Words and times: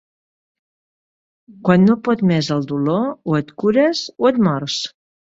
Quan 1.67 1.83
no 1.89 1.95
pot 2.07 2.23
més 2.31 2.49
el 2.55 2.65
dolor, 2.71 3.03
o 3.33 3.35
et 3.41 3.53
cures 3.65 4.01
o 4.25 4.31
et 4.31 4.41
mors. 4.49 4.79